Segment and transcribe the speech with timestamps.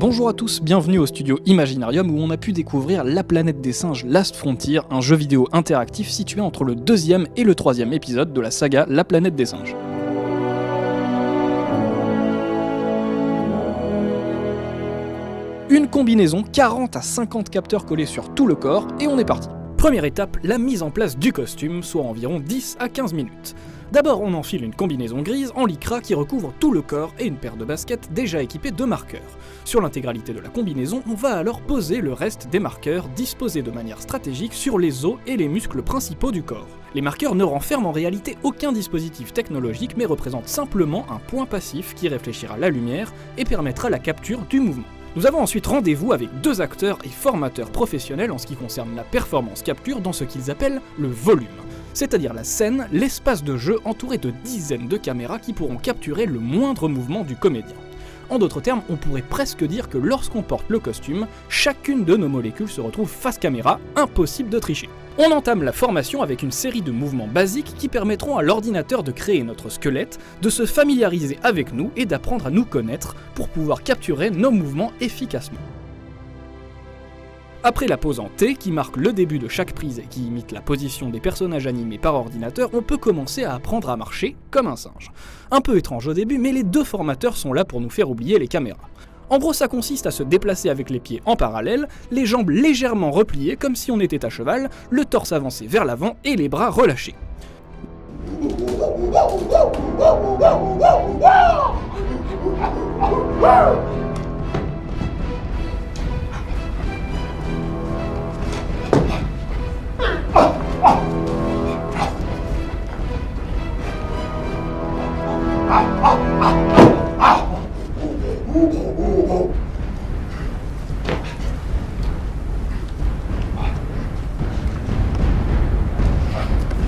[0.00, 3.72] Bonjour à tous, bienvenue au studio Imaginarium où on a pu découvrir La planète des
[3.72, 8.32] singes Last Frontier, un jeu vidéo interactif situé entre le deuxième et le troisième épisode
[8.32, 9.74] de la saga La planète des singes.
[15.68, 19.48] Une combinaison 40 à 50 capteurs collés sur tout le corps et on est parti.
[19.78, 23.56] Première étape, la mise en place du costume, soit environ 10 à 15 minutes.
[23.90, 27.38] D'abord, on enfile une combinaison grise en lycra qui recouvre tout le corps et une
[27.38, 29.38] paire de baskets déjà équipées de marqueurs.
[29.64, 33.70] Sur l'intégralité de la combinaison, on va alors poser le reste des marqueurs disposés de
[33.70, 36.66] manière stratégique sur les os et les muscles principaux du corps.
[36.94, 41.94] Les marqueurs ne renferment en réalité aucun dispositif technologique mais représentent simplement un point passif
[41.94, 44.84] qui réfléchira la lumière et permettra la capture du mouvement.
[45.16, 49.04] Nous avons ensuite rendez-vous avec deux acteurs et formateurs professionnels en ce qui concerne la
[49.04, 51.48] performance capture dans ce qu'ils appellent le volume
[51.94, 56.38] c'est-à-dire la scène, l'espace de jeu entouré de dizaines de caméras qui pourront capturer le
[56.38, 57.76] moindre mouvement du comédien.
[58.30, 62.28] En d'autres termes, on pourrait presque dire que lorsqu'on porte le costume, chacune de nos
[62.28, 64.88] molécules se retrouve face caméra, impossible de tricher.
[65.16, 69.12] On entame la formation avec une série de mouvements basiques qui permettront à l'ordinateur de
[69.12, 73.82] créer notre squelette, de se familiariser avec nous et d'apprendre à nous connaître pour pouvoir
[73.82, 75.58] capturer nos mouvements efficacement.
[77.64, 80.52] Après la pause en T, qui marque le début de chaque prise et qui imite
[80.52, 84.68] la position des personnages animés par ordinateur, on peut commencer à apprendre à marcher comme
[84.68, 85.10] un singe.
[85.50, 88.38] Un peu étrange au début, mais les deux formateurs sont là pour nous faire oublier
[88.38, 88.88] les caméras.
[89.28, 93.10] En gros, ça consiste à se déplacer avec les pieds en parallèle, les jambes légèrement
[93.10, 96.70] repliées comme si on était à cheval, le torse avancé vers l'avant et les bras
[96.70, 97.16] relâchés.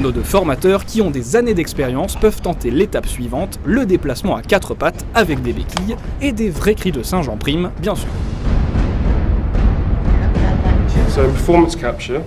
[0.00, 4.42] Nos deux formateurs, qui ont des années d'expérience, peuvent tenter l'étape suivante, le déplacement à
[4.42, 8.08] quatre pattes avec des béquilles et des vrais cris de singe en prime, bien sûr.
[11.08, 12.22] So performance capture,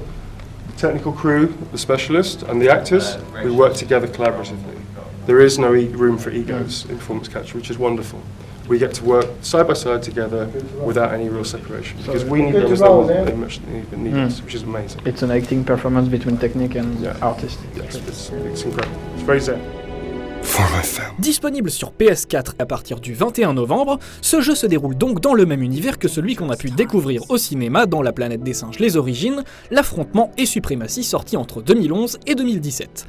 [0.70, 4.78] the technical crew, the specialist, and the actors, we work together collaboratively.
[5.26, 8.20] There is no e- room for egos in performance capture, which is wonderful.
[8.70, 10.48] We get to work side by side together
[10.86, 14.16] without any real separation because we need them as they want- they much need, need
[14.28, 15.00] us, which is amazing.
[15.06, 17.14] It's an acting performance between technique and Yeah.
[17.22, 17.60] artist.
[17.78, 18.98] Yes, it's, it's incredible.
[19.16, 19.60] It's very zen.
[21.20, 25.46] Disponible sur PS4 à partir du 21 novembre, ce jeu se déroule donc dans le
[25.46, 28.80] même univers que celui qu'on a pu découvrir au cinéma dans La planète des singes
[28.80, 33.06] Les Origines, l'affrontement et suprématie sorti entre 2011 et 2017.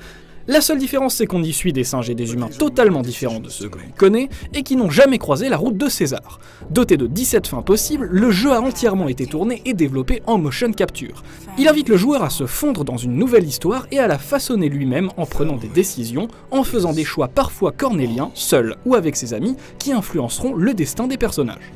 [0.50, 3.50] La seule différence, c'est qu'on y suit des singes et des humains totalement différents de
[3.50, 6.40] ceux que l'on connaît et qui n'ont jamais croisé la route de César.
[6.70, 10.72] Doté de 17 fins possibles, le jeu a entièrement été tourné et développé en motion
[10.72, 11.22] capture.
[11.58, 14.70] Il invite le joueur à se fondre dans une nouvelle histoire et à la façonner
[14.70, 19.34] lui-même en prenant des décisions, en faisant des choix parfois cornéliens, seul ou avec ses
[19.34, 21.72] amis, qui influenceront le destin des personnages.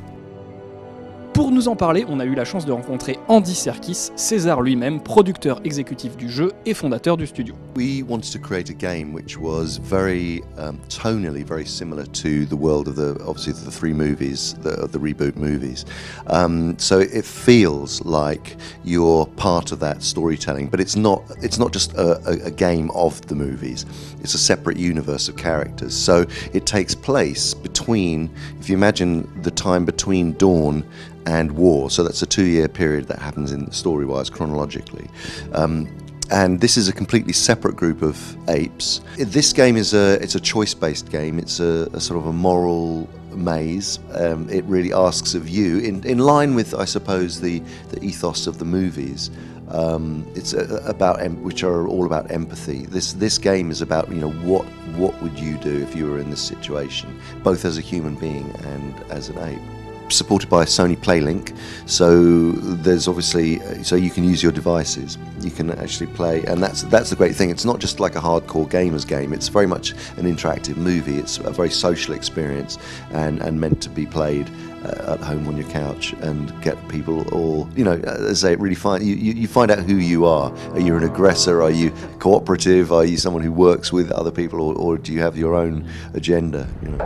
[1.33, 5.01] Pour nous en parler, on a eu la chance de rencontrer Andy Serkis, César lui-même,
[5.01, 7.55] producteur exécutif du jeu et fondateur du studio.
[7.75, 12.55] We wanted to create a game which was very um, tonally very similar to the
[12.55, 15.85] world of the obviously the three movies, the, the reboot movies.
[16.27, 21.23] Um, so it feels like you're part of that storytelling, but it's not.
[21.41, 23.87] It's not just a, a, a game of the movies.
[24.21, 25.95] It's a separate universe of characters.
[25.95, 28.29] So it takes place between,
[28.59, 30.85] if you imagine the time between Dawn
[31.25, 31.89] and War.
[31.89, 35.09] So that's a two-year period that happens in story-wise chronologically.
[35.53, 35.87] Um,
[36.31, 39.01] and this is a completely separate group of apes.
[39.17, 41.37] This game is a it's a choice-based game.
[41.37, 43.99] It's a, a sort of a moral maze.
[44.13, 48.47] Um, it really asks of you, in, in line with I suppose the the ethos
[48.47, 49.31] of the movies.
[49.69, 52.85] Um, it's a, about which are all about empathy.
[52.85, 54.63] This this game is about you know what
[54.97, 58.49] what would you do if you were in this situation, both as a human being
[58.65, 61.55] and as an ape supported by Sony PlayLink.
[61.85, 65.17] So there's obviously so you can use your devices.
[65.41, 67.49] You can actually play, and that's that's the great thing.
[67.49, 69.33] It's not just like a hardcore gamers game.
[69.33, 71.17] It's very much an interactive movie.
[71.17, 72.77] It's a very social experience
[73.11, 74.49] and and meant to be played
[74.83, 78.49] Uh, at home on your couch and get people all you know uh, as I
[78.49, 80.51] say really find you, you you find out who you are.
[80.71, 81.61] Are you an aggressor?
[81.61, 81.89] Are you
[82.19, 82.91] cooperative?
[82.91, 85.89] Are you someone who works with other people, or, or do you have your own
[86.13, 86.67] agenda?
[86.81, 86.99] You know.